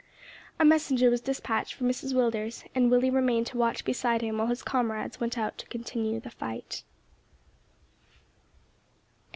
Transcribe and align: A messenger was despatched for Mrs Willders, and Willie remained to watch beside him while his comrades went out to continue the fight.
A 0.59 0.65
messenger 0.65 1.11
was 1.11 1.21
despatched 1.21 1.75
for 1.75 1.83
Mrs 1.83 2.15
Willders, 2.15 2.65
and 2.73 2.89
Willie 2.89 3.11
remained 3.11 3.45
to 3.45 3.57
watch 3.59 3.85
beside 3.85 4.21
him 4.23 4.39
while 4.39 4.47
his 4.47 4.63
comrades 4.63 5.19
went 5.19 5.37
out 5.37 5.59
to 5.59 5.67
continue 5.67 6.19
the 6.19 6.31
fight. 6.31 6.83